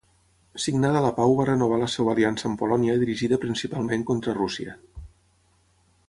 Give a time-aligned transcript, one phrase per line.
[0.61, 4.75] Signada la pau va renovar la seva aliança amb Polònia dirigida principalment contra Rússia.